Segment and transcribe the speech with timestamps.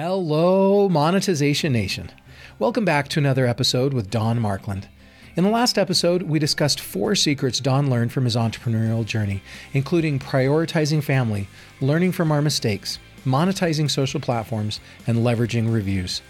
[0.00, 2.12] Hello, Monetization Nation.
[2.60, 4.86] Welcome back to another episode with Don Markland.
[5.34, 9.42] In the last episode, we discussed four secrets Don learned from his entrepreneurial journey,
[9.72, 11.48] including prioritizing family,
[11.80, 16.22] learning from our mistakes, monetizing social platforms, and leveraging reviews.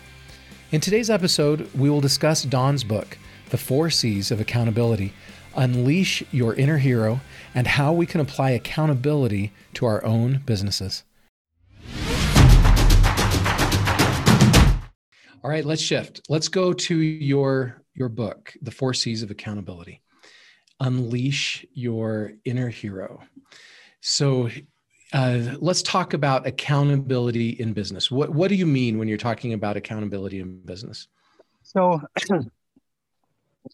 [0.72, 3.18] In today's episode, we will discuss Don's book,
[3.50, 5.12] The Four C's of Accountability
[5.54, 7.20] Unleash Your Inner Hero,
[7.54, 11.04] and how we can apply accountability to our own businesses.
[15.44, 16.20] All right, let's shift.
[16.28, 20.02] Let's go to your your book, The Four C's of Accountability.
[20.80, 23.22] Unleash your inner hero.
[24.00, 24.50] So
[25.12, 28.10] uh, let's talk about accountability in business.
[28.10, 31.06] What what do you mean when you're talking about accountability in business?
[31.62, 32.02] So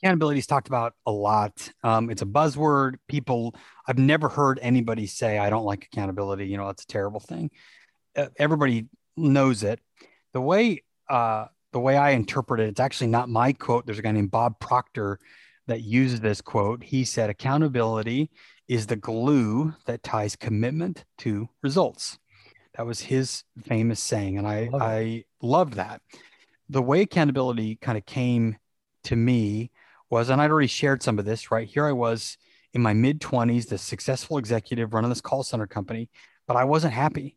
[0.02, 1.70] accountability is talked about a lot.
[1.82, 2.96] Um, it's a buzzword.
[3.08, 3.54] People,
[3.88, 6.46] I've never heard anybody say, I don't like accountability.
[6.46, 7.50] You know, that's a terrible thing.
[8.14, 8.86] Uh, everybody
[9.16, 9.80] knows it.
[10.34, 13.86] The way uh, the way I interpret it, it's actually not my quote.
[13.86, 15.18] There's a guy named Bob Proctor
[15.66, 16.84] that uses this quote.
[16.84, 18.30] He said, Accountability
[18.68, 22.18] is the glue that ties commitment to results.
[22.76, 24.38] That was his famous saying.
[24.38, 26.00] And I, love I loved that.
[26.68, 28.56] The way accountability kind of came
[29.04, 29.70] to me
[30.10, 31.68] was, and I'd already shared some of this, right?
[31.68, 32.36] Here I was
[32.72, 36.08] in my mid 20s, the successful executive running this call center company,
[36.46, 37.36] but I wasn't happy.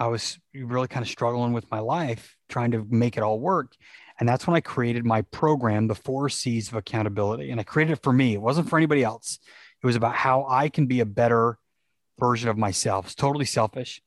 [0.00, 3.74] I was really kind of struggling with my life, trying to make it all work.
[4.18, 7.50] And that's when I created my program, the four C's of accountability.
[7.50, 8.32] And I created it for me.
[8.32, 9.38] It wasn't for anybody else.
[9.82, 11.58] It was about how I can be a better
[12.18, 13.06] version of myself.
[13.06, 14.00] It's totally selfish.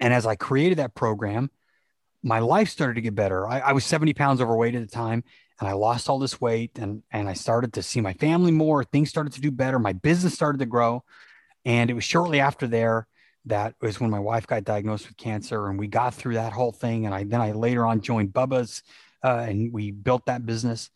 [0.00, 1.50] And as I created that program,
[2.22, 3.48] my life started to get better.
[3.48, 5.22] I, I, was 70 pounds overweight at the time
[5.60, 8.82] and I lost all this weight and, and I started to see my family more.
[8.82, 9.78] Things started to do better.
[9.78, 11.04] My business started to grow.
[11.64, 13.06] And it was shortly after there
[13.46, 16.72] that was when my wife got diagnosed with cancer and we got through that whole
[16.72, 18.82] thing and i then i later on joined bubba's
[19.26, 20.90] uh, and we built that business.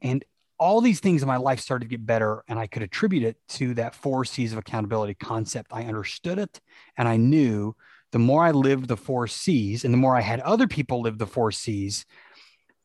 [0.00, 0.24] And
[0.58, 3.36] all these things in my life started to get better and i could attribute it
[3.48, 5.72] to that four c's of accountability concept.
[5.72, 6.60] I understood it
[6.96, 7.74] and i knew
[8.12, 11.18] the more i lived the four c's and the more i had other people live
[11.18, 12.06] the four c's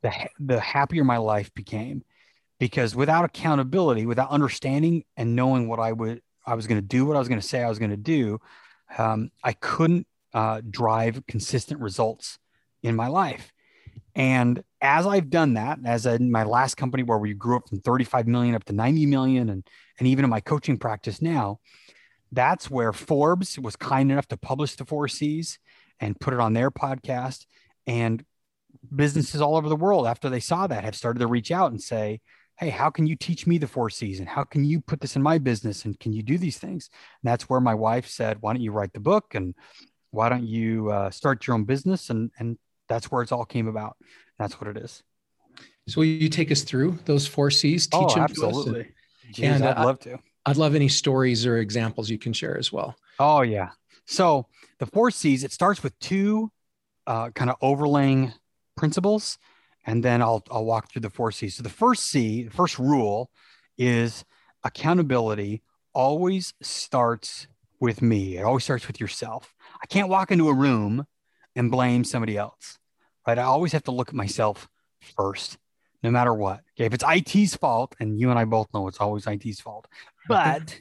[0.01, 2.03] the, the happier my life became.
[2.59, 7.06] Because without accountability without understanding and knowing what i would i was going to do
[7.06, 8.39] what i was going to say i was going to do
[8.98, 12.38] um, I couldn't uh, drive consistent results
[12.84, 13.52] in my life.
[14.16, 17.80] And as I've done that, as in my last company where we grew up from
[17.80, 19.68] 35 million up to 90 million, and,
[20.00, 21.59] and even in my coaching practice now,
[22.31, 25.59] that's where Forbes was kind enough to publish the four C's
[26.00, 27.46] and put it on their podcast.
[27.86, 28.24] And
[28.96, 31.81] businesses all over the world, after they saw that, have started to reach out and
[31.81, 32.22] say,
[32.57, 35.16] hey how can you teach me the four c's and how can you put this
[35.16, 36.90] in my business and can you do these things?
[37.22, 39.56] And that's where my wife said why don't you write the book and
[40.12, 42.09] why don't you uh, start your own business?
[42.09, 42.57] And and
[42.90, 43.97] that's where it's all came about.
[44.40, 45.03] That's what it is.
[45.88, 48.79] So will you take us through those four c's teach oh, them absolutely.
[48.79, 50.19] And, Jeez, and i'd uh, love to.
[50.45, 52.95] I'd love any stories or examples you can share as well.
[53.19, 53.69] Oh yeah.
[54.06, 54.47] So
[54.79, 56.51] the four c's it starts with two
[57.06, 58.34] uh, kind of overlaying
[58.75, 59.38] principles
[59.88, 61.56] and then I'll I'll walk through the four C's.
[61.56, 63.31] So the first C, the first rule
[63.78, 64.25] is
[64.64, 67.48] accountability always starts
[67.80, 68.38] with me.
[68.38, 69.56] It always starts with yourself.
[69.81, 71.08] I can't walk into a room
[71.56, 72.78] and blame somebody else.
[73.25, 73.40] Right?
[73.40, 74.68] I always have to look at myself
[75.16, 75.58] first,
[76.04, 76.62] no matter what.
[76.75, 79.88] Okay, if it's IT's fault, and you and I both know it's always IT's fault,
[80.28, 80.80] but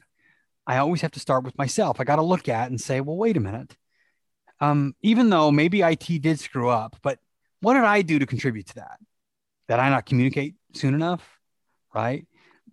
[0.67, 2.01] I always have to start with myself.
[2.01, 3.77] I got to look at and say, well, wait a minute.
[4.61, 7.19] Um, even though maybe IT did screw up, but
[7.67, 9.01] what did I do to contribute to that?
[9.67, 11.29] Did I not communicate soon enough?
[11.93, 12.25] Right.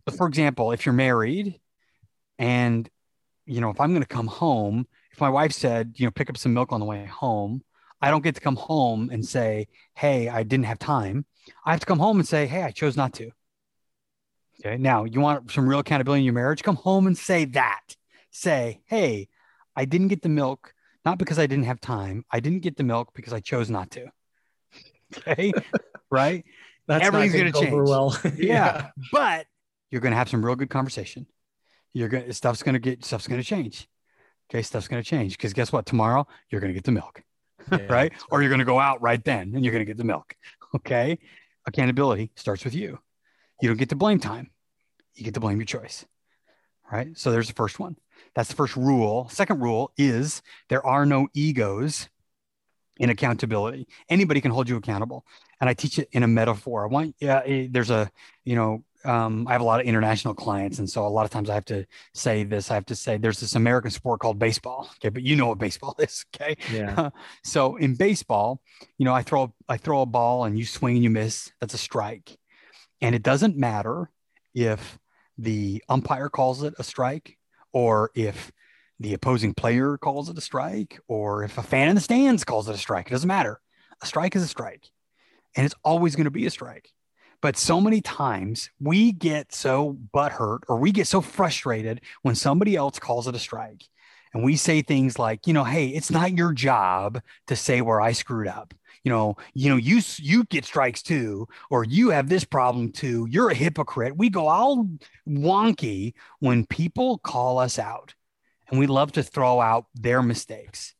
[0.05, 1.59] But for example, if you're married
[2.37, 2.87] and,
[3.47, 6.29] you know, if I'm going to come home, if my wife said, you know, pick
[6.29, 7.63] up some milk on the way home,
[8.03, 11.25] I don't get to come home and say, hey, I didn't have time.
[11.65, 13.31] I have to come home and say, hey, I chose not to.
[14.63, 14.77] Okay.
[14.77, 16.61] Now, you want some real accountability in your marriage?
[16.61, 17.95] Come home and say that.
[18.29, 19.27] Say, hey,
[19.75, 22.25] I didn't get the milk, not because I didn't have time.
[22.29, 24.11] I didn't get the milk because I chose not to.
[25.17, 25.51] Okay.
[26.11, 26.45] right.
[26.87, 27.89] That's everything's going to change.
[27.89, 28.31] Well, yeah.
[28.37, 28.89] yeah.
[29.11, 29.47] But
[29.91, 31.27] you're going to have some real good conversation.
[31.93, 33.87] You're going to, stuff's going to get, stuff's going to change.
[34.49, 34.61] Okay.
[34.61, 35.37] Stuff's going to change.
[35.37, 35.85] Cause guess what?
[35.85, 37.23] Tomorrow you're going to get the milk.
[37.71, 37.89] Yeah, right?
[37.89, 38.13] right.
[38.29, 40.35] Or you're going to go out right then and you're going to get the milk.
[40.75, 41.19] Okay.
[41.65, 42.99] Accountability starts with you.
[43.61, 44.51] You don't get to blame time.
[45.15, 46.05] You get to blame your choice.
[46.91, 47.17] Right.
[47.17, 47.95] So there's the first one.
[48.35, 49.29] That's the first rule.
[49.29, 52.09] Second rule is there are no egos
[52.97, 53.87] in accountability.
[54.09, 55.25] Anybody can hold you accountable.
[55.59, 56.83] And I teach it in a metaphor.
[56.83, 58.11] I want, yeah, eh, there's a,
[58.43, 61.29] you know, um, I have a lot of international clients, and so a lot of
[61.29, 62.71] times I have to say this.
[62.71, 64.89] I have to say there's this American sport called baseball.
[65.03, 66.25] Okay, but you know what baseball is.
[66.33, 66.55] Okay.
[66.71, 67.09] Yeah.
[67.43, 68.61] so in baseball,
[68.97, 71.51] you know, I throw I throw a ball and you swing and you miss.
[71.59, 72.37] That's a strike,
[73.01, 74.09] and it doesn't matter
[74.53, 74.97] if
[75.37, 77.37] the umpire calls it a strike
[77.73, 78.51] or if
[79.03, 82.69] the opposing player calls it a strike or if a fan in the stands calls
[82.69, 83.07] it a strike.
[83.07, 83.59] It doesn't matter.
[84.01, 84.89] A strike is a strike,
[85.55, 86.89] and it's always going to be a strike.
[87.41, 92.77] But so many times we get so butthurt or we get so frustrated when somebody
[92.77, 93.83] else calls it a strike.
[94.33, 97.99] And we say things like, you know, hey, it's not your job to say where
[97.99, 98.73] I screwed up.
[99.03, 103.27] You know, you know, you you get strikes too, or you have this problem too.
[103.29, 104.15] You're a hypocrite.
[104.15, 104.87] We go all
[105.27, 108.15] wonky when people call us out,
[108.69, 110.93] and we love to throw out their mistakes.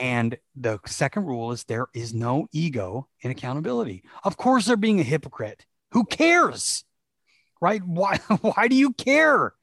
[0.00, 4.02] And the second rule is there is no ego in accountability.
[4.24, 5.66] Of course, they're being a hypocrite.
[5.92, 6.84] Who cares?
[7.60, 7.82] Right?
[7.86, 9.54] Why why do you care?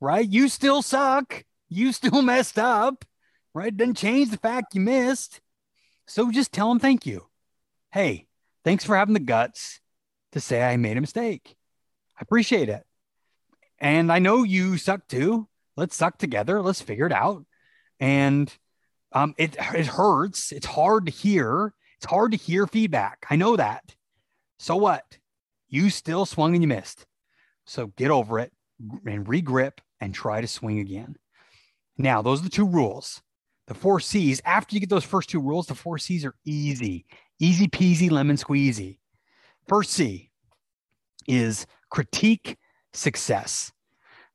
[0.00, 0.28] Right?
[0.28, 1.44] You still suck.
[1.68, 3.04] You still messed up.
[3.54, 3.74] Right?
[3.74, 5.40] Doesn't change the fact you missed.
[6.06, 7.26] So just tell them thank you.
[7.90, 8.26] Hey,
[8.64, 9.80] thanks for having the guts
[10.32, 11.56] to say I made a mistake.
[12.18, 12.84] I appreciate it.
[13.78, 15.48] And I know you suck too.
[15.78, 16.60] Let's suck together.
[16.60, 17.46] Let's figure it out.
[18.00, 18.52] And
[19.12, 20.50] um, it it hurts.
[20.50, 21.72] It's hard to hear.
[21.98, 23.24] It's hard to hear feedback.
[23.30, 23.94] I know that.
[24.58, 25.04] So what?
[25.68, 27.06] You still swung and you missed.
[27.64, 28.52] So get over it
[29.06, 31.14] and regrip and try to swing again.
[31.96, 33.22] Now, those are the two rules.
[33.68, 37.06] The four C's, after you get those first two rules, the four C's are easy,
[37.38, 38.98] easy peasy, lemon squeezy.
[39.68, 40.30] First C
[41.28, 42.56] is critique
[42.92, 43.70] success.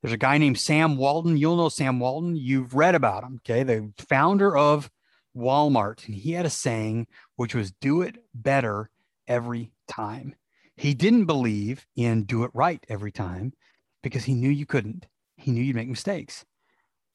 [0.04, 1.38] There's a guy named Sam Walton.
[1.38, 2.36] You'll know Sam Walton.
[2.36, 3.40] You've read about him.
[3.42, 3.64] Okay.
[3.64, 4.92] The founder of
[5.36, 6.06] Walmart.
[6.06, 7.08] And he had a saying,
[7.38, 8.90] which was do it better
[9.30, 10.36] every time.
[10.76, 13.54] He didn't believe in do it right every time
[14.02, 15.08] because he knew you couldn't.
[15.38, 16.44] He knew you'd make mistakes.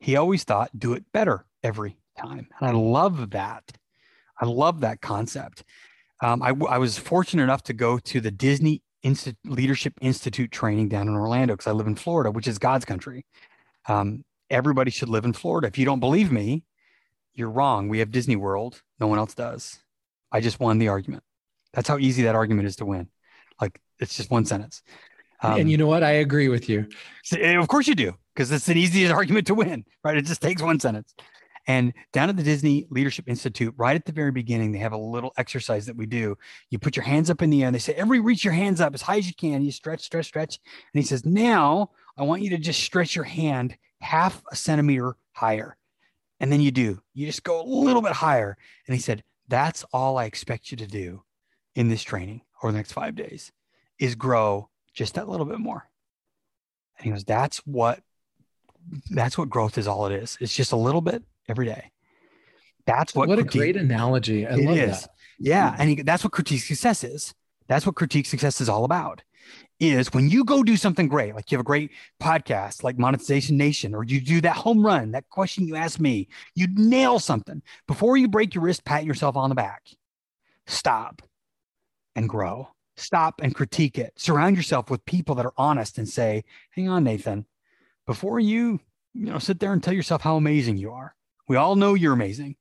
[0.00, 2.49] He always thought do it better every time.
[2.58, 3.70] And I love that.
[4.40, 5.62] I love that concept.
[6.23, 10.89] Um, I, I, was fortunate enough to go to the Disney Insti- Leadership Institute training
[10.89, 13.25] down in Orlando because I live in Florida, which is God's country.
[13.87, 15.69] Um, everybody should live in Florida.
[15.69, 16.65] If you don't believe me,
[17.35, 17.89] you're wrong.
[17.89, 18.83] We have Disney World.
[18.99, 19.79] No one else does.
[20.33, 21.23] I just won the argument.
[21.73, 23.09] That's how easy that argument is to win.
[23.61, 24.83] Like it's just one sentence.
[25.41, 26.03] Um, and you know what?
[26.03, 26.89] I agree with you.
[27.33, 30.17] Of course you do, because it's an easiest argument to win, right?
[30.17, 31.15] It just takes one sentence.
[31.69, 34.99] And down at the Disney Leadership Institute, right at the very beginning, they have a
[34.99, 36.37] little exercise that we do.
[36.70, 37.69] You put your hands up in the air.
[37.69, 39.62] And they say, every reach your hands up as high as you can.
[39.62, 40.59] You stretch, stretch, stretch.
[40.94, 45.17] And he says, now I want you to just stretch your hand half a centimeter
[45.32, 45.76] higher.
[46.41, 47.03] And then you do.
[47.12, 48.56] You just go a little bit higher.
[48.87, 51.23] And he said, that's all I expect you to do
[51.75, 53.53] in this training over the next five days
[53.99, 55.91] is grow just that little bit more.
[56.97, 58.00] And he goes, that's what
[59.11, 60.38] that's what growth is all it is.
[60.41, 61.91] It's just a little bit every day.
[62.87, 64.47] That's what what critique, a great analogy.
[64.47, 65.03] I love is.
[65.03, 65.11] that.
[65.39, 65.75] Yeah.
[65.79, 67.35] And he, that's what critique success is.
[67.69, 69.23] That's what critique success is all about.
[69.81, 73.56] Is when you go do something great, like you have a great podcast like Monetization
[73.56, 77.62] Nation, or you do that home run, that question you asked me, you nail something.
[77.87, 79.83] Before you break your wrist, pat yourself on the back.
[80.67, 81.23] Stop
[82.17, 82.69] and grow.
[82.97, 84.12] Stop and critique it.
[84.17, 86.43] Surround yourself with people that are honest and say,
[86.73, 87.47] hang on, Nathan,
[88.06, 88.81] before you,
[89.15, 91.15] you know, sit there and tell yourself how amazing you are.
[91.49, 92.56] We all know you're amazing,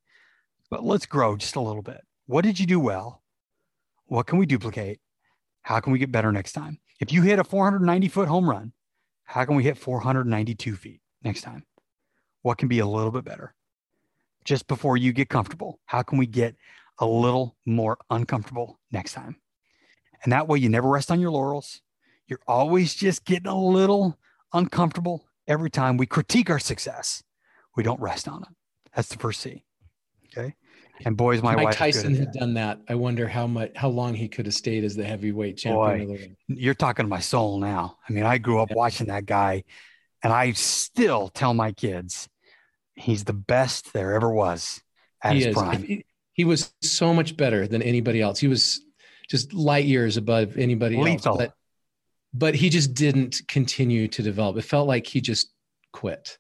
[0.69, 2.01] but let's grow just a little bit.
[2.25, 3.22] What did you do well?
[4.06, 5.01] What can we duplicate?
[5.62, 6.79] How can we get better next time?
[7.01, 8.72] If you hit a 490 foot home run,
[9.25, 11.65] how can we hit 492 feet next time?
[12.44, 13.53] What can be a little bit better?
[14.46, 16.56] Just before you get comfortable, how can we get
[17.00, 19.36] a little more uncomfortable next time?
[20.24, 21.82] And that way you never rest on your laurels.
[22.25, 24.17] You're always just getting a little
[24.53, 27.22] uncomfortable every time we critique our success.
[27.75, 28.50] We don't rest on it.
[28.96, 29.63] That's the first C.
[30.36, 30.56] Okay.
[31.06, 32.79] And boys, my Mike wife Tyson had done that.
[32.89, 36.08] I wonder how much how long he could have stayed as the heavyweight champion.
[36.08, 37.98] Boy, you're talking to my soul now.
[38.08, 38.77] I mean, I grew up yeah.
[38.77, 39.63] watching that guy,
[40.24, 42.27] and I still tell my kids
[42.96, 44.82] he's the best there ever was
[45.24, 45.53] at he his is.
[45.53, 45.84] prime.
[45.84, 48.39] He, he was so much better than anybody else.
[48.39, 48.82] He was
[49.29, 51.34] just light years above anybody Lethal.
[51.34, 51.38] else.
[51.38, 51.53] But,
[52.34, 54.58] but he just didn't continue to develop.
[54.58, 55.51] It felt like he just
[55.94, 56.38] quit.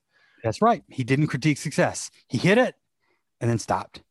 [0.47, 0.81] That's right.
[0.87, 2.09] He didn't critique success.
[2.29, 2.75] He hit it
[3.41, 4.01] and then stopped.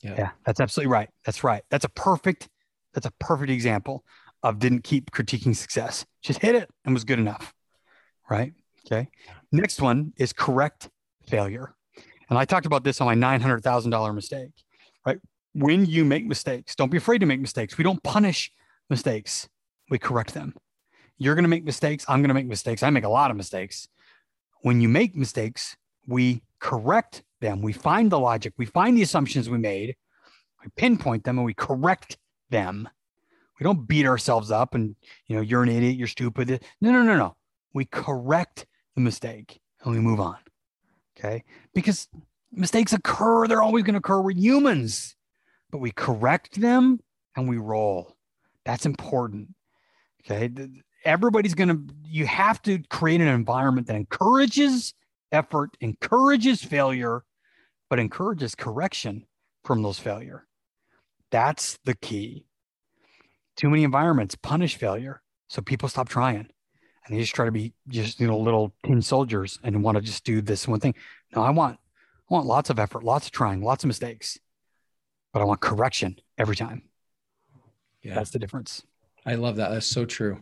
[0.00, 0.14] Yeah.
[0.16, 1.08] yeah, that's absolutely right.
[1.24, 1.64] That's right.
[1.70, 2.48] That's a perfect,
[2.92, 4.04] that's a perfect example
[4.44, 6.06] of didn't keep critiquing success.
[6.22, 7.52] Just hit it and was good enough.
[8.30, 8.52] Right.
[8.86, 9.08] Okay.
[9.50, 10.88] Next one is correct
[11.26, 11.74] failure.
[12.30, 14.50] And I talked about this on my $900,000 mistake,
[15.04, 15.18] right?
[15.52, 17.76] when you make mistakes, don't be afraid to make mistakes.
[17.76, 18.52] We don't punish
[18.88, 19.48] mistakes,
[19.90, 20.54] we correct them.
[21.18, 22.04] You're going to make mistakes.
[22.08, 22.84] I'm going to make mistakes.
[22.84, 23.88] I make a lot of mistakes.
[24.64, 25.76] When you make mistakes,
[26.08, 27.60] we correct them.
[27.60, 28.54] We find the logic.
[28.56, 29.94] We find the assumptions we made.
[30.64, 32.16] We pinpoint them and we correct
[32.48, 32.88] them.
[33.60, 35.96] We don't beat ourselves up and, you know, you're an idiot.
[35.96, 36.64] You're stupid.
[36.80, 37.36] No, no, no, no.
[37.74, 40.38] We correct the mistake and we move on.
[41.18, 41.44] Okay.
[41.74, 42.08] Because
[42.50, 43.46] mistakes occur.
[43.46, 44.22] They're always going to occur.
[44.22, 45.14] We're humans,
[45.70, 47.00] but we correct them
[47.36, 48.16] and we roll.
[48.64, 49.48] That's important.
[50.22, 50.48] Okay.
[51.04, 54.94] Everybody's going to, you have to create an environment that encourages
[55.30, 57.24] effort, encourages failure,
[57.90, 59.26] but encourages correction
[59.64, 60.46] from those failure.
[61.30, 62.46] That's the key.
[63.56, 65.22] Too many environments punish failure.
[65.48, 66.48] So people stop trying
[67.06, 70.00] and they just try to be just, you know, little tin soldiers and want to
[70.00, 70.94] just do this one thing.
[71.36, 71.78] No, I want,
[72.30, 74.38] I want lots of effort, lots of trying, lots of mistakes,
[75.32, 76.82] but I want correction every time.
[78.02, 78.14] Yeah.
[78.14, 78.82] That's the difference.
[79.26, 79.70] I love that.
[79.70, 80.40] That's so true.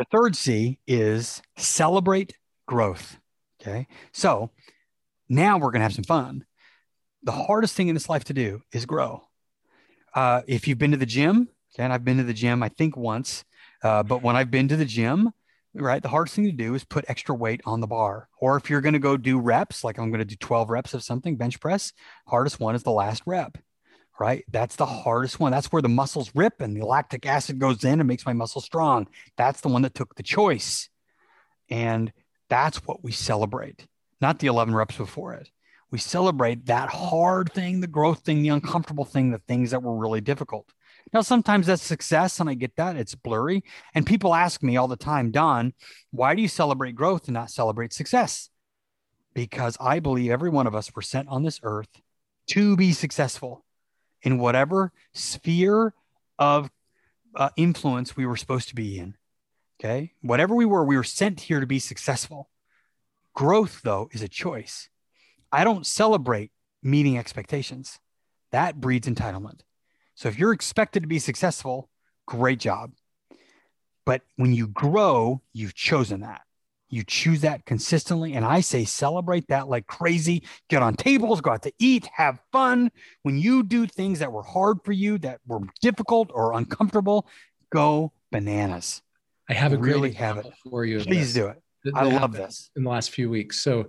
[0.00, 3.18] The third C is celebrate growth.
[3.60, 3.86] Okay.
[4.12, 4.50] So
[5.28, 6.46] now we're going to have some fun.
[7.22, 9.24] The hardest thing in this life to do is grow.
[10.14, 12.70] Uh, if you've been to the gym, okay, and I've been to the gym, I
[12.70, 13.44] think once,
[13.82, 15.32] uh, but when I've been to the gym,
[15.74, 18.30] right, the hardest thing to do is put extra weight on the bar.
[18.40, 20.94] Or if you're going to go do reps, like I'm going to do 12 reps
[20.94, 21.92] of something, bench press,
[22.26, 23.58] hardest one is the last rep
[24.20, 24.44] right?
[24.50, 25.50] That's the hardest one.
[25.50, 28.60] That's where the muscles rip and the lactic acid goes in and makes my muscle
[28.60, 29.08] strong.
[29.36, 30.90] That's the one that took the choice.
[31.70, 32.12] And
[32.50, 33.86] that's what we celebrate,
[34.20, 35.48] not the 11 reps before it.
[35.90, 39.96] We celebrate that hard thing, the growth thing, the uncomfortable thing, the things that were
[39.96, 40.68] really difficult.
[41.12, 42.96] Now, sometimes that's success, and I get that.
[42.96, 43.64] It's blurry.
[43.94, 45.72] And people ask me all the time, Don,
[46.10, 48.50] why do you celebrate growth and not celebrate success?
[49.32, 51.88] Because I believe every one of us were sent on this earth
[52.48, 53.64] to be successful
[54.22, 55.94] in whatever sphere
[56.38, 56.70] of
[57.34, 59.16] uh, influence we were supposed to be in.
[59.78, 60.12] Okay.
[60.20, 62.50] Whatever we were, we were sent here to be successful.
[63.34, 64.88] Growth, though, is a choice.
[65.50, 67.98] I don't celebrate meeting expectations.
[68.50, 69.60] That breeds entitlement.
[70.14, 71.88] So if you're expected to be successful,
[72.26, 72.92] great job.
[74.04, 76.42] But when you grow, you've chosen that.
[76.90, 78.34] You choose that consistently.
[78.34, 80.42] And I say celebrate that like crazy.
[80.68, 82.90] Get on tables, go out to eat, have fun.
[83.22, 87.26] When you do things that were hard for you, that were difficult or uncomfortable,
[87.72, 89.02] go bananas.
[89.48, 91.00] I have a really have it for you.
[91.00, 91.62] Please do it.
[91.94, 93.62] I love this in the last few weeks.
[93.62, 93.88] So,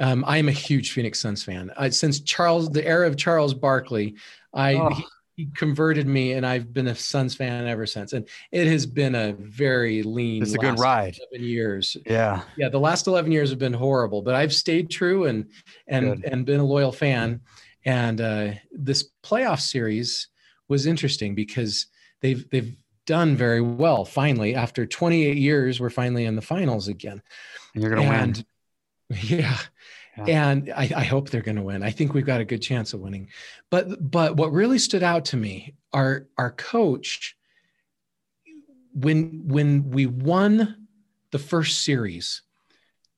[0.00, 1.70] um, I am a huge Phoenix Suns fan.
[1.76, 4.16] Uh, since Charles, the era of Charles Barkley,
[4.52, 4.90] I oh.
[4.90, 5.04] he,
[5.36, 8.12] he converted me and I've been a Suns fan ever since.
[8.12, 10.42] And it has been a very lean.
[10.42, 11.18] It's a good ride.
[11.32, 11.96] 11 years.
[12.06, 12.42] Yeah.
[12.56, 12.68] Yeah.
[12.68, 15.48] The last 11 years have been horrible, but I've stayed true and,
[15.86, 16.32] and, good.
[16.32, 17.40] and been a loyal fan.
[17.84, 20.28] And uh, this playoff series
[20.68, 21.86] was interesting because
[22.20, 24.04] they've, they've done very well.
[24.04, 27.22] Finally, after 28 years, we're finally in the finals again.
[27.74, 28.34] And you're going to win.
[29.24, 29.58] Yeah.
[30.16, 30.50] Yeah.
[30.50, 31.82] And I, I, hope they're going to win.
[31.82, 33.28] I think we've got a good chance of winning.
[33.70, 37.34] But but what really stood out to me, our our coach,
[38.94, 40.86] when when we won
[41.30, 42.42] the first series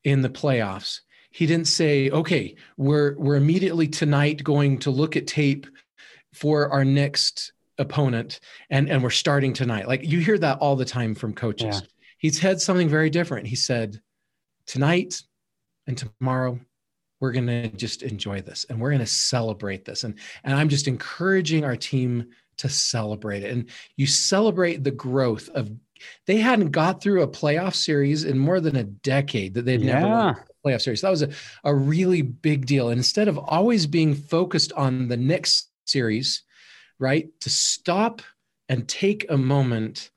[0.05, 1.01] in the playoffs,
[1.33, 5.67] he didn't say, "Okay, we're we're immediately tonight going to look at tape
[6.33, 8.39] for our next opponent,
[8.71, 11.81] and and we're starting tonight." Like you hear that all the time from coaches.
[11.83, 11.89] Yeah.
[12.19, 13.49] He's had something very different.
[13.49, 14.01] He said,
[14.67, 15.23] "Tonight."
[15.87, 16.59] and tomorrow
[17.25, 20.05] we're going to just enjoy this and we're going to celebrate this.
[20.05, 20.15] And
[20.45, 22.27] and i'm just encouraging our team
[22.59, 23.51] to celebrate it.
[23.51, 25.71] And you celebrate the growth of
[26.27, 30.01] they hadn't got through a playoff series in more than a decade that they'd yeah.
[30.01, 31.01] never won a playoff series.
[31.01, 31.31] That was a,
[31.65, 32.91] a really big deal.
[32.91, 36.43] And instead of always being focused on the next series
[36.99, 38.21] right to stop
[38.69, 40.11] and take a moment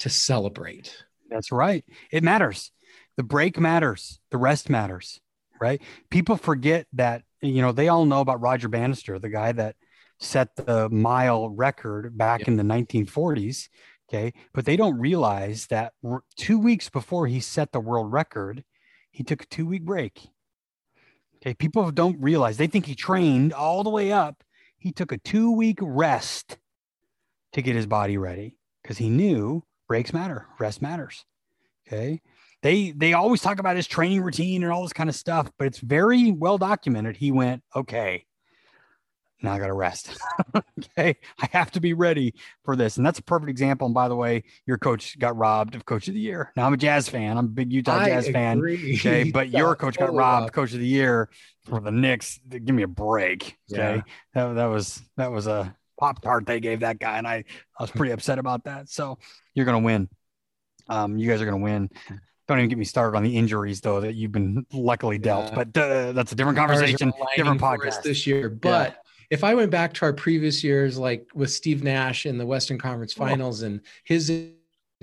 [0.00, 1.04] to celebrate.
[1.30, 1.84] That's right.
[2.12, 2.70] It matters.
[3.16, 4.20] The break matters.
[4.30, 5.20] The rest matters
[5.64, 5.80] right?
[6.10, 9.76] People forget that, you know, they all know about Roger Bannister, the guy that
[10.20, 12.48] set the mile record back yep.
[12.48, 13.68] in the 1940s.
[14.06, 14.34] Okay.
[14.52, 15.94] But they don't realize that
[16.36, 18.62] two weeks before he set the world record,
[19.10, 20.28] he took a two week break.
[21.36, 21.54] Okay.
[21.54, 24.44] People don't realize, they think he trained all the way up.
[24.76, 26.58] He took a two week rest
[27.54, 31.24] to get his body ready because he knew breaks matter, rest matters.
[31.88, 32.20] Okay
[32.64, 35.66] they they always talk about his training routine and all this kind of stuff, but
[35.66, 37.14] it's very well documented.
[37.14, 38.24] He went, okay,
[39.42, 40.16] now I got to rest.
[40.98, 42.32] okay, I have to be ready
[42.64, 43.86] for this, and that's a perfect example.
[43.86, 46.52] And by the way, your coach got robbed of Coach of the Year.
[46.56, 47.36] Now I'm a Jazz fan.
[47.36, 48.32] I'm a big Utah I Jazz agree.
[48.32, 48.58] fan.
[48.94, 51.28] Okay, but your coach got robbed Coach of the Year
[51.66, 52.40] for the Knicks.
[52.48, 53.58] Give me a break.
[53.70, 54.00] Okay, yeah.
[54.32, 57.44] that, that was that was a pop tart they gave that guy, and I
[57.78, 58.88] I was pretty upset about that.
[58.88, 59.18] So
[59.52, 60.08] you're gonna win.
[60.88, 61.88] Um, you guys are going to win.
[62.46, 65.50] Don't even get me started on the injuries though that you've been luckily dealt.
[65.50, 65.54] Yeah.
[65.64, 68.02] But uh, that's a different conversation, different podcast.
[68.02, 68.50] this year.
[68.50, 68.98] But
[69.30, 72.78] if I went back to our previous years, like with Steve Nash in the Western
[72.78, 73.20] Conference Oh.
[73.24, 74.30] Finals and his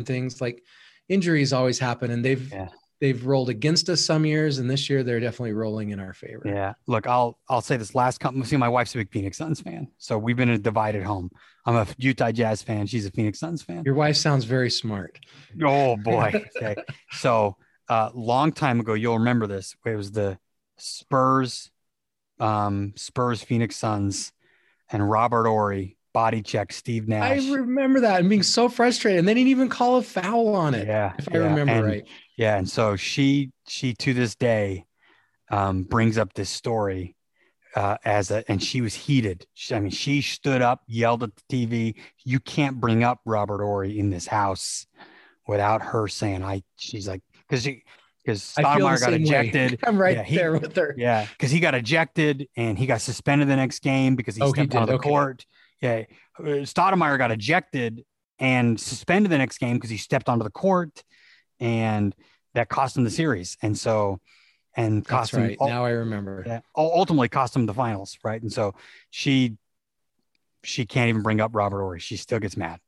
[0.04, 0.64] things, like
[1.10, 2.70] injuries always happen, and they've Yeah.
[3.02, 6.44] They've rolled against us some years, and this year they're definitely rolling in our favor.
[6.46, 6.74] Yeah.
[6.86, 9.88] Look, I'll I'll say this last com- see my wife's a big Phoenix Suns fan.
[9.98, 11.32] So we've been in a divided home.
[11.66, 12.86] I'm a Utah Jazz fan.
[12.86, 13.82] She's a Phoenix Suns fan.
[13.86, 15.20] Your wife sounds very smart.
[15.64, 16.32] Oh boy.
[16.56, 16.76] Okay.
[17.14, 17.58] so
[17.90, 19.76] uh long time ago, you'll remember this.
[19.84, 20.38] It was the
[20.78, 21.72] Spurs,
[22.40, 24.32] um, Spurs Phoenix Suns,
[24.92, 27.42] and Robert Horry body check Steve Nash.
[27.46, 30.74] I remember that and being so frustrated, and they didn't even call a foul on
[30.74, 30.88] it.
[30.88, 31.14] yeah.
[31.18, 32.08] If I remember And- right.
[32.38, 34.86] Yeah, and so she she to this day
[35.52, 37.16] um, brings up this story
[37.76, 39.46] uh, as a, and she was heated.
[39.54, 41.96] She, I mean, she stood up, yelled at the TV.
[42.26, 44.88] You can't bring up Robert Horry in this house
[45.48, 47.84] without her saying, "I." She's like, because she
[48.26, 49.20] because I feel the Stoudemire got same way.
[49.50, 49.80] ejected.
[49.88, 50.96] I'm right Yeah, he- there with her.
[50.98, 54.48] Yeah, because he got ejected and he got suspended the next game because he Oh,
[54.48, 55.10] he stepped onto did, the okay.
[55.10, 55.46] court.
[55.82, 56.04] Yeah,
[56.40, 58.04] uh, Stoudemire got ejected
[58.40, 61.04] and suspended the next game because he stepped onto the court,
[61.60, 62.16] and
[62.54, 63.58] that cost him the series.
[63.62, 64.20] And so,
[64.76, 65.70] and cost That's him right.
[65.70, 66.44] now I remember.
[66.46, 68.42] yeah, ultimately cost him the finals, right?
[68.42, 68.76] And so
[69.10, 69.58] she
[70.64, 72.00] she can't even bring up Robert Horry.
[72.00, 72.80] She still gets mad.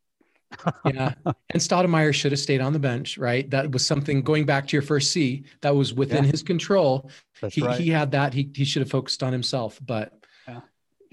[0.86, 1.16] yeah.
[1.26, 3.50] And Stoudemire should have stayed on the bench, right?
[3.50, 6.30] That was something going back to your first C that was within Yeah.
[6.32, 7.10] his control.
[7.42, 7.80] That's He, right.
[7.80, 8.36] he had that.
[8.36, 10.14] He, he should have focused on himself, but
[10.48, 10.60] yeah.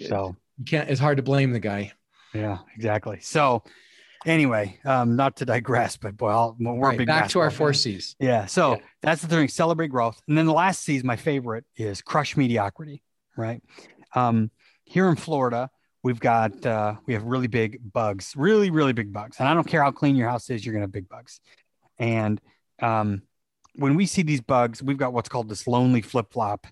[0.09, 1.93] so you can't, it's hard to blame the guy.
[2.33, 3.19] yeah, exactly.
[3.21, 3.65] So
[4.27, 7.73] anyway, um, not to digress, but boy, I'll, we're Right, back to our four.
[7.73, 8.15] C's.
[8.21, 8.47] Yeah.
[8.47, 8.81] So Yeah.
[9.03, 9.49] that's the thing.
[9.49, 10.21] Celebrate growth.
[10.29, 13.03] And then the last C is my favorite is crush mediocrity.
[13.37, 13.63] Right.
[14.15, 14.51] Um,
[14.85, 15.71] here in Florida,
[16.03, 19.37] we've got uh, we have really big bugs, really, really big bugs.
[19.39, 21.41] And I don't care how clean your house is, you're gonna have big bugs.
[21.99, 22.41] And
[22.83, 23.23] um,
[23.77, 26.67] when we see these bugs, we've got what's called this lonely flip-flop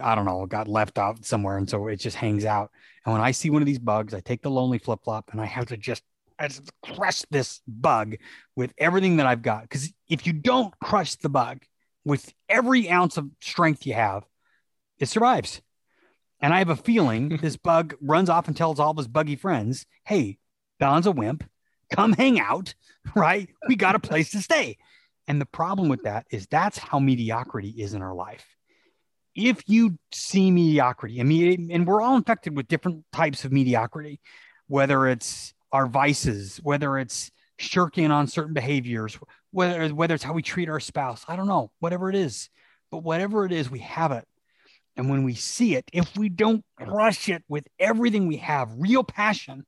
[0.00, 1.56] I don't know, got left out somewhere.
[1.56, 2.70] And so it just hangs out.
[3.04, 5.46] And when I see one of these bugs, I take the lonely flip-flop and I
[5.46, 6.02] have to just
[6.38, 8.16] I just crush this bug
[8.56, 9.62] with everything that I've got.
[9.62, 11.62] Because if you don't crush the bug
[12.04, 14.24] with every ounce of strength you have,
[14.98, 15.60] it survives.
[16.40, 19.36] And I have a feeling this bug runs off and tells all of his buggy
[19.36, 20.38] friends, hey,
[20.80, 21.44] Don's a wimp.
[21.92, 22.74] Come hang out,
[23.14, 23.48] right?
[23.68, 24.78] We got a place to stay.
[25.28, 28.44] And the problem with that is that's how mediocrity is in our life.
[29.34, 34.20] If you see mediocrity, I mean, and we're all infected with different types of mediocrity,
[34.66, 39.18] whether it's our vices, whether it's shirking on certain behaviors,
[39.50, 42.50] whether whether it's how we treat our spouse, I don't know, whatever it is,
[42.90, 44.26] but whatever it is, we have it.
[44.96, 49.02] And when we see it, if we don't crush it with everything we have, real
[49.02, 49.64] passion,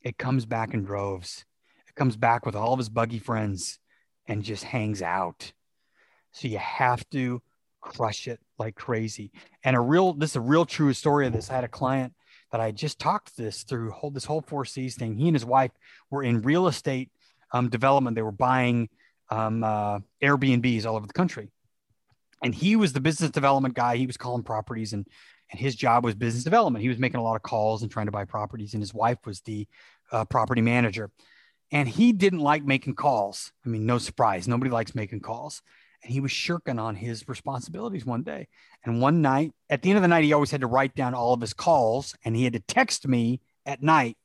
[0.00, 1.44] it comes back in droves.
[1.86, 3.78] It comes back with all of his buggy friends
[4.26, 5.52] and just hangs out.
[6.32, 7.42] So you have to
[7.80, 9.32] crush it like crazy.
[9.64, 11.50] And a real, this is a real true story of this.
[11.50, 12.14] I had a client
[12.52, 15.16] that I just talked this through whole this whole four C's thing.
[15.16, 15.70] He and his wife
[16.10, 17.10] were in real estate
[17.52, 18.16] um, development.
[18.16, 18.88] They were buying
[19.30, 21.48] um, uh, Airbnbs all over the country,
[22.42, 23.96] and he was the business development guy.
[23.96, 25.06] He was calling properties, and
[25.50, 26.82] and his job was business development.
[26.82, 29.18] He was making a lot of calls and trying to buy properties, and his wife
[29.24, 29.66] was the
[30.12, 31.10] uh, property manager.
[31.72, 33.52] And he didn't like making calls.
[33.64, 34.48] I mean, no surprise.
[34.48, 35.62] Nobody likes making calls.
[36.02, 38.48] And he was shirking on his responsibilities one day.
[38.84, 41.14] And one night, at the end of the night, he always had to write down
[41.14, 44.16] all of his calls and he had to text me at night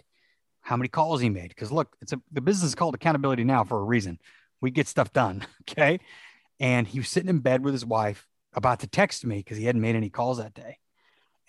[0.61, 1.49] how many calls he made.
[1.49, 4.19] Because look, it's a the business is called accountability now for a reason.
[4.61, 5.45] We get stuff done.
[5.67, 5.99] Okay.
[6.59, 9.65] And he was sitting in bed with his wife about to text me because he
[9.65, 10.77] hadn't made any calls that day.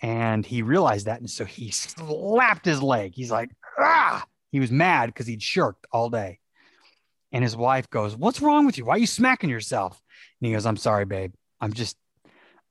[0.01, 1.19] And he realized that.
[1.19, 3.13] And so he slapped his leg.
[3.15, 6.39] He's like, ah, he was mad because he'd shirked all day.
[7.31, 8.85] And his wife goes, What's wrong with you?
[8.85, 10.01] Why are you smacking yourself?
[10.39, 11.33] And he goes, I'm sorry, babe.
[11.59, 11.97] I'm just,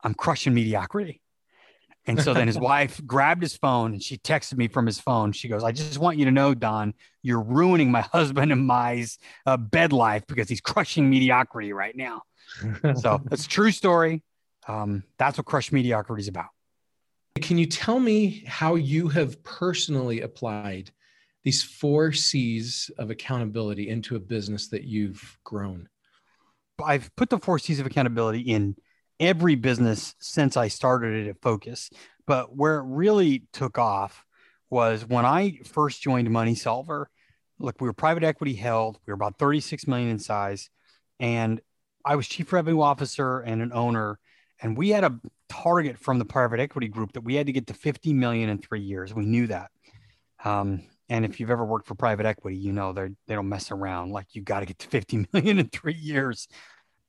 [0.02, 1.20] I'm crushing mediocrity.
[2.06, 5.32] And so then his wife grabbed his phone and she texted me from his phone.
[5.32, 9.18] She goes, I just want you to know, Don, you're ruining my husband and my's
[9.44, 12.22] uh, bed life because he's crushing mediocrity right now.
[12.94, 14.22] So it's a true story.
[14.68, 16.46] Um, that's what crush mediocrity is about.
[17.40, 20.90] Can you tell me how you have personally applied
[21.46, 25.88] these four C's of accountability into a business that you've grown?
[26.84, 28.74] I've put the four C's of accountability in
[29.20, 31.88] every business since I started it at Focus.
[32.26, 34.24] But where it really took off
[34.70, 37.08] was when I first joined Money Solver.
[37.60, 38.98] Look, we were private equity held.
[39.06, 40.68] We were about 36 million in size.
[41.20, 41.60] And
[42.04, 44.18] I was chief revenue officer and an owner.
[44.60, 47.68] And we had a target from the private equity group that we had to get
[47.68, 49.14] to 50 million in three years.
[49.14, 49.70] We knew that.
[50.44, 53.70] Um, And if you've ever worked for private equity, you know they they don't mess
[53.70, 54.10] around.
[54.10, 56.48] Like you got to get to 50 million in three years.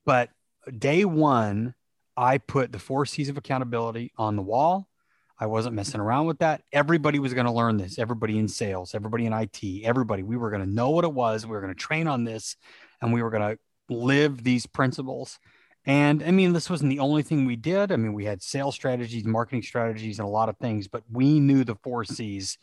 [0.05, 0.29] But
[0.77, 1.73] day one,
[2.15, 4.87] I put the four C's of accountability on the wall.
[5.39, 6.63] I wasn't messing around with that.
[6.71, 7.99] Everybody was going to learn this.
[7.99, 10.23] Everybody in sales, everybody in IT, everybody.
[10.23, 11.45] We were going to know what it was.
[11.45, 12.55] We were going to train on this,
[13.01, 13.59] and we were going to
[13.93, 15.37] live these principles.
[15.85, 17.91] And I mean, this wasn't the only thing we did.
[17.91, 21.39] I mean, we had sales strategies, marketing strategies, and a lot of things, but we
[21.39, 22.57] knew the four C's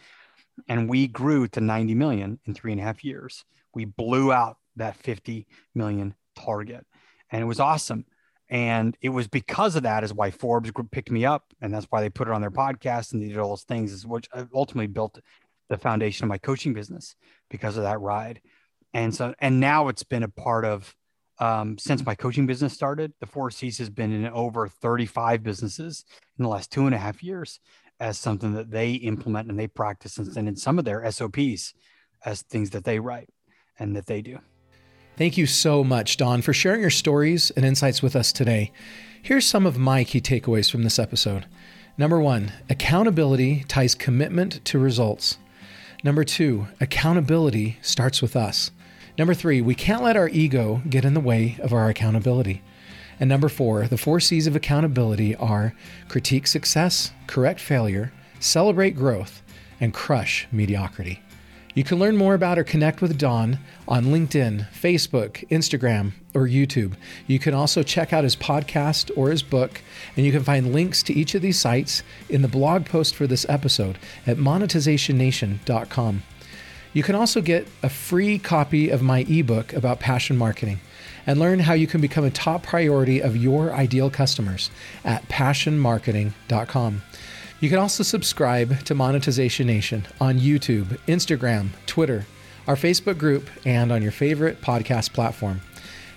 [0.69, 3.45] and we grew to 90 million in three and a half years.
[3.75, 6.87] We blew out that 50 million target
[7.31, 8.05] and it was awesome.
[8.49, 11.53] And it was because of that is why Forbes picked me up.
[11.61, 13.93] And that's why they put it on their podcast and they did all those things,
[13.93, 15.19] is which ultimately built
[15.69, 17.17] the foundation of my coaching business
[17.51, 18.41] because of that ride.
[18.93, 20.95] And so, and now it's been a part of,
[21.41, 26.05] um, since my coaching business started, the Four C's has been in over 35 businesses
[26.39, 27.59] in the last two and a half years
[28.01, 31.75] as something that they implement and they practice and in some of their SOPs
[32.25, 33.29] as things that they write
[33.79, 34.39] and that they do.
[35.17, 38.73] Thank you so much, Don, for sharing your stories and insights with us today.
[39.23, 41.47] Here's some of my key takeaways from this episode.
[41.97, 45.39] Number one, accountability ties commitment to results.
[46.03, 48.73] Number two, accountability starts with us.
[49.17, 52.63] Number three, we can't let our ego get in the way of our accountability.
[53.21, 55.75] And number four, the four C's of accountability are
[56.09, 59.43] critique success, correct failure, celebrate growth,
[59.81, 61.23] and crush mediocrity.
[61.75, 66.95] You can learn more about or connect with Don on LinkedIn, Facebook, Instagram, or YouTube.
[67.27, 69.81] You can also check out his podcast or his book,
[70.17, 73.27] and you can find links to each of these sites in the blog post for
[73.27, 76.23] this episode at monetizationnation.com.
[76.93, 80.79] You can also get a free copy of my ebook about passion marketing
[81.27, 84.71] and learn how you can become a top priority of your ideal customers
[85.05, 87.03] at passionmarketing.com.
[87.61, 92.27] You can also subscribe to Monetization Nation on YouTube, Instagram, Twitter,
[92.67, 95.61] our Facebook group, and on your favorite podcast platform.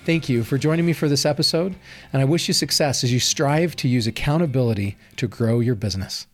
[0.06, 1.76] Thank you for joining me for this episode,
[2.14, 6.28] and I wish you success as you strive to use accountability to grow your business.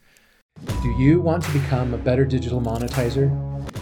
[0.83, 3.29] Do you want to become a better digital monetizer?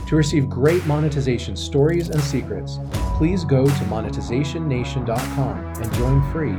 [0.07, 2.79] To receive great monetization stories and secrets,
[3.17, 6.57] please go to monetizationnation.com and join free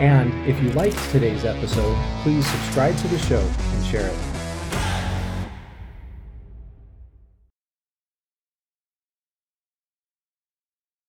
[0.00, 4.29] and if you liked today's episode, please subscribe to the show and share it.